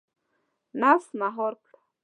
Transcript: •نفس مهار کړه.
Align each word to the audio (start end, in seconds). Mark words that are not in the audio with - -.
•نفس 0.81 1.07
مهار 1.19 1.53
کړه. 1.63 1.79